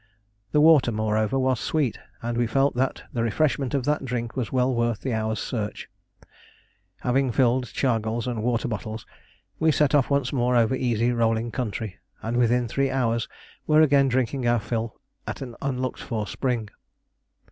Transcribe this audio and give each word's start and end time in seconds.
The 0.51 0.61
water 0.61 0.91
moreover 0.91 1.37
was 1.37 1.59
sweet, 1.59 1.99
and 2.23 2.35
we 2.35 2.47
felt 2.47 2.73
that 2.73 3.03
the 3.13 3.21
refreshment 3.21 3.75
of 3.75 3.85
that 3.85 4.03
drink 4.03 4.35
was 4.35 4.51
well 4.51 4.73
worth 4.73 5.01
the 5.01 5.13
hour's 5.13 5.37
search. 5.39 5.87
Having 7.01 7.33
filled 7.33 7.65
chargals 7.65 8.25
and 8.25 8.41
water 8.41 8.67
bottles, 8.67 9.05
we 9.59 9.71
set 9.71 9.93
off 9.93 10.09
once 10.09 10.33
more 10.33 10.55
over 10.55 10.73
easy 10.73 11.11
rolling 11.11 11.51
country, 11.51 11.99
and 12.23 12.35
within 12.37 12.67
three 12.67 12.89
hours 12.89 13.27
were 13.67 13.81
again 13.83 14.07
drinking 14.07 14.47
our 14.47 14.59
fill 14.59 14.99
at 15.27 15.43
an 15.43 15.55
unlooked 15.61 16.01
for 16.01 16.25
spring. 16.25 16.71